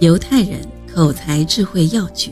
[0.00, 0.60] 犹太人
[0.94, 2.30] 口才智慧要诀：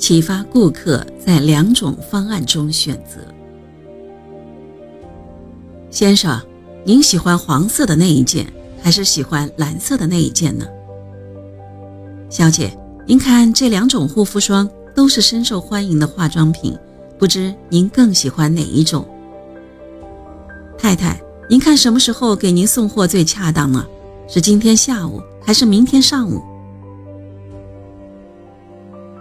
[0.00, 3.20] 启发顾客在两种方案中选择。
[5.90, 6.40] 先生，
[6.82, 8.52] 您喜欢黄色的那一件，
[8.82, 10.66] 还是喜欢蓝色的那一件呢？
[12.28, 12.76] 小姐，
[13.06, 16.76] 您看这两种护肤霜都是深受欢迎的化妆品，
[17.16, 19.06] 不知您更喜欢哪一种？
[20.76, 21.16] 太太，
[21.48, 23.86] 您看什么时候给您送货最恰当呢？
[24.26, 26.42] 是今天下午还是明天上午？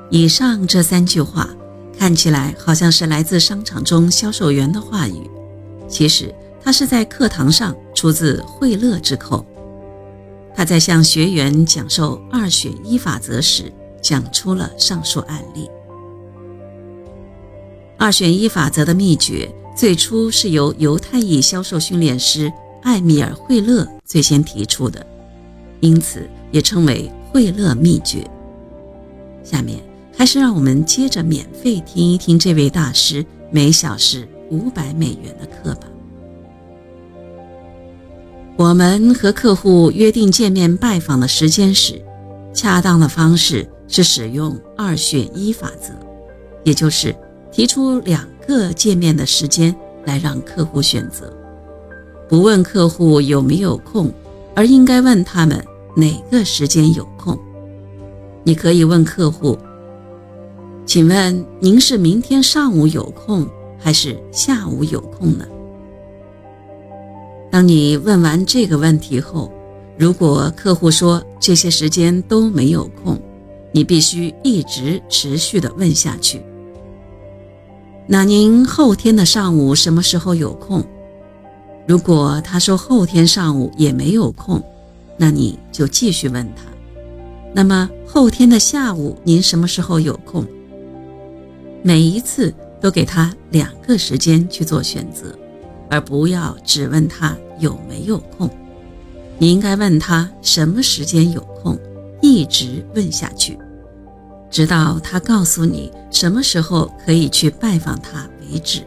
[0.09, 1.49] 以上这三句话
[1.97, 5.29] 看起来好像是来自商场中销售员的话语，
[5.87, 6.33] 其实。
[6.65, 9.45] 他是在课堂上出自惠勒之口，
[10.55, 13.69] 他在向学员讲授二选一法则时，
[14.01, 15.69] 讲出了上述案例。
[17.97, 22.49] 二选一法则的秘诀最初是由犹太裔销售训练师
[22.81, 25.05] 艾米尔·惠勒最先提出的，
[25.83, 28.25] 因此也称为惠勒秘诀。
[29.43, 29.77] 下面
[30.17, 35.87] 还是让我们接着免费听一听这位大师每小时五百美元的课吧。
[38.55, 42.01] 我们和客户约定见面拜访的时间时，
[42.53, 45.93] 恰当的方式是使用二选一法则，
[46.63, 47.13] 也就是
[47.51, 51.33] 提出两个见面的时间来让客户选择，
[52.29, 54.09] 不问客户有没有空，
[54.55, 55.61] 而应该问他们
[55.95, 57.37] 哪个时间有空。
[58.43, 59.57] 你可以问客户
[60.85, 63.47] ：“请问您是明天上午有空，
[63.79, 65.45] 还是下午有空呢？”
[67.49, 69.51] 当你问完这个问题后，
[69.97, 73.17] 如果客户说这些时间都没有空，
[73.71, 76.41] 你必须一直持续的问下去。
[78.07, 80.83] 那您后天的上午什么时候有空？
[81.87, 84.61] 如果他说后天上午也没有空，
[85.17, 86.63] 那你就继续问他。
[87.53, 90.45] 那么后天的下午您什么时候有空？
[91.81, 95.37] 每一次都给他两个时间去做选择。
[95.89, 98.49] 而不要只问他有没有空，
[99.37, 101.77] 你应该问他什么时间有空，
[102.19, 103.59] 一直问下去，
[104.49, 108.79] 直到他告诉你什么时候可以去拜访他为止。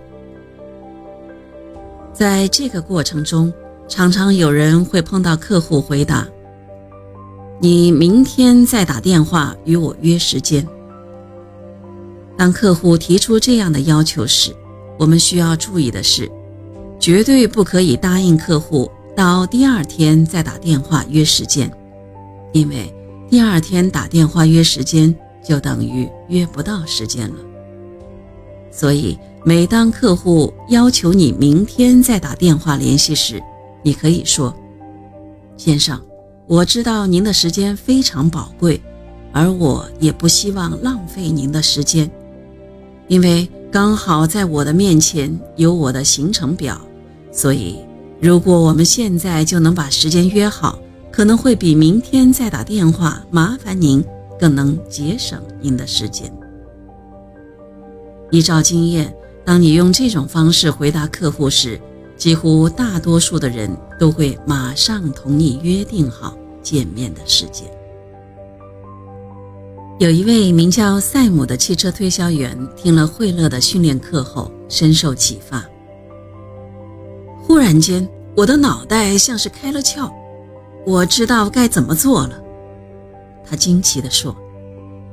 [2.12, 3.52] 在这个过程中，
[3.88, 6.26] 常常有人会碰到客户回答
[7.60, 10.66] ：“你明天再打电话与我约时间。”
[12.36, 14.54] 当客户提出这样的要求时，
[14.98, 16.30] 我们需要注意的是。
[16.98, 21.70] 绝对不可以答应客户到第二天再打电话约时间，
[22.52, 22.92] 因为
[23.30, 25.14] 第二天打电话约时间
[25.46, 27.36] 就等于约不到时间了。
[28.72, 33.42] 所以，每当客户要求你明天再打电话联系时，
[33.86, 34.52] 你可以说
[35.56, 35.96] ：“先生，
[36.48, 38.82] 我知道您的时间非常宝贵，
[39.32, 42.10] 而我也不希望浪费您的时间，
[43.06, 46.80] 因为。”刚好在我的面前有我的行程表，
[47.30, 47.76] 所以
[48.22, 50.78] 如果我们现在就能把时间约好，
[51.12, 54.02] 可能会比明天再打电话麻烦您
[54.38, 56.32] 更能节省您的时间。
[58.30, 59.14] 依照经验，
[59.44, 61.78] 当你用这种方式回答客户时，
[62.16, 67.66] 几乎大多数的人都会马上同你约定好见面的时间。
[69.98, 75.64] 有一位名叫赛姆的汽车推销员，听了惠勒的训练课后，深受启发。
[77.42, 78.06] 忽然间，
[78.36, 80.12] 我的脑袋像是开了窍，
[80.84, 82.42] 我知道该怎么做了。
[83.42, 84.36] 他惊奇地说：“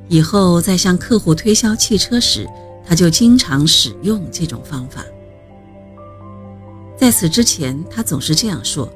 [0.10, 2.46] 以后在向客户推销汽车时，
[2.86, 5.06] 他就经常使用这种方法。
[6.98, 8.88] 在此之前，他总是这样说：‘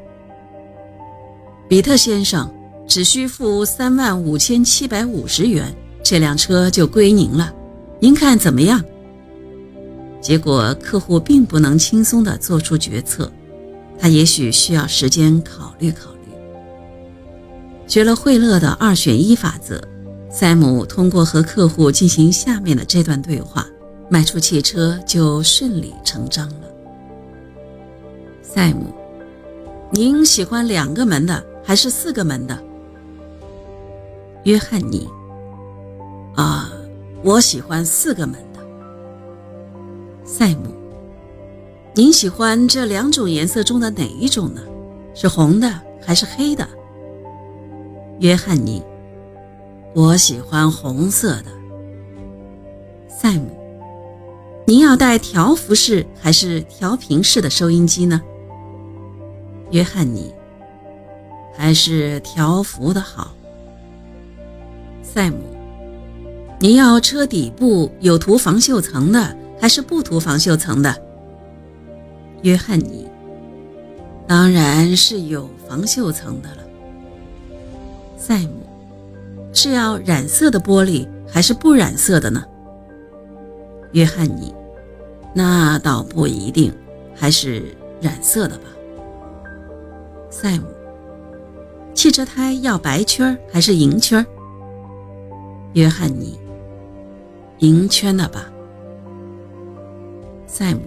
[1.67, 2.51] 比特先生。’”
[2.87, 7.53] 只需付三万五千七百五十元，这辆车就归您了。
[7.99, 8.81] 您看怎么样？
[10.21, 13.29] 结果客户并不能轻松地做出决策，
[13.99, 16.31] 他也许需要时间考虑考虑。
[17.87, 19.85] 学了惠勒的二选一法则，
[20.31, 23.67] 塞姆通过和客户进行下面的这段对话，
[24.09, 26.66] 卖出汽车就顺理成章了。
[28.57, 28.91] 塞姆，
[29.91, 32.59] 您喜欢两个门的还是四个门的？
[34.45, 35.07] 约翰尼，
[36.35, 36.67] 啊，
[37.23, 38.59] 我喜欢四个门的。
[40.25, 40.71] 塞姆，
[41.93, 44.61] 您喜欢这两种颜色中的哪一种呢？
[45.13, 45.71] 是红的
[46.03, 46.67] 还是黑的？
[48.21, 48.81] 约翰尼，
[49.93, 51.51] 我喜欢红色的。
[53.07, 53.55] 塞姆，
[54.65, 58.19] 您要带调幅式还是调频式的收音机呢？
[59.71, 60.33] 约翰尼，
[61.55, 63.33] 还是条幅的好。
[65.03, 65.37] 赛姆，
[66.59, 70.95] 你要车底部有涂防锈层的，还是不涂防锈层的？
[72.43, 73.07] 约翰尼，
[74.27, 76.63] 当然是有防锈层的了。
[78.17, 78.65] 赛姆，
[79.53, 82.43] 是要染色的玻璃，还是不染色的呢？
[83.93, 84.53] 约翰尼，
[85.33, 86.73] 那倒不一定，
[87.15, 88.63] 还是染色的吧。
[90.39, 90.65] 赛姆，
[91.95, 94.23] 汽车胎要白圈还是银圈？
[95.73, 96.37] 约翰尼，
[97.57, 98.45] 银圈的吧。
[100.45, 100.81] 赛姆，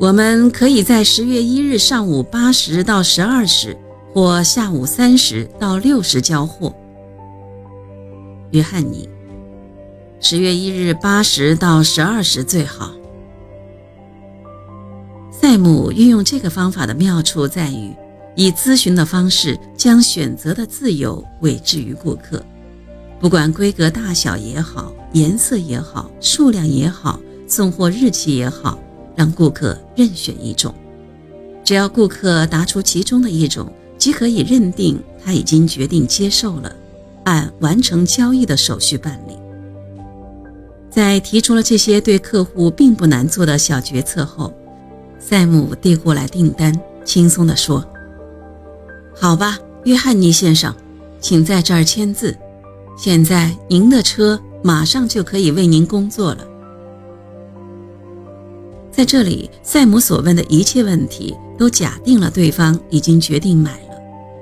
[0.00, 3.78] 我们可以在十月一日上午八时到十二时，
[4.12, 6.74] 或下午三时到六时交货。
[8.50, 9.08] 约翰尼，
[10.18, 12.90] 十月一日八时到十二时最好。
[15.30, 17.94] 赛姆运用这个方法的妙处在于，
[18.38, 22.40] 以咨询的方式将选择的自由委置于顾客，
[23.18, 27.18] 不管规格大小也好，颜色也好，数量也好，
[27.48, 28.78] 送货日期也好，
[29.16, 30.72] 让顾客任选一种，
[31.64, 36.72] 只要顾客答出其中的一种，即可以认定他已经决定接受了，
[37.24, 39.36] 按完成交易的手续办理。
[40.88, 44.54] 在提出了这些对客户并不难做的小决策后。
[45.18, 46.72] 赛姆递过来订单，
[47.04, 47.84] 轻松地说
[49.20, 50.72] ：“好吧，约翰尼先生，
[51.20, 52.36] 请在这儿签字。
[52.96, 56.46] 现在您的车马上就可以为您工作了。”
[58.92, 63.96] 在这里，赛姆所问的一切问题都假定了对方已经决定买了，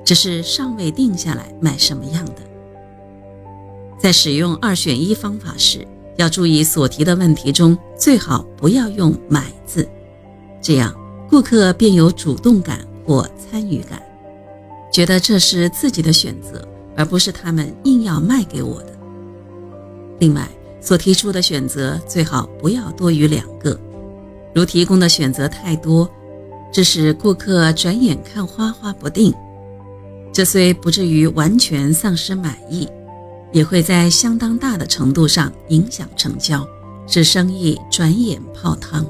[0.04, 2.32] 只是尚未定下来买什么样的。
[3.98, 5.86] 在使用二选一方法时，
[6.16, 9.88] 要注意所提的问题中最好不要用“买”字。
[10.60, 10.94] 这样，
[11.30, 14.02] 顾客便有主动感或参与感，
[14.96, 16.66] 觉得这是自己的选择，
[16.96, 18.96] 而不是他们硬要卖给我的。
[20.20, 20.48] 另外，
[20.80, 23.78] 所提出的选择最好不要多于两个，
[24.54, 26.10] 如提供的选择太多，
[26.72, 29.34] 致使顾客转眼看花花不定。
[30.32, 32.88] 这虽不至于完全丧失满意，
[33.52, 36.66] 也会在相当大的程度上影响成交，
[37.06, 39.04] 使生意转眼泡汤。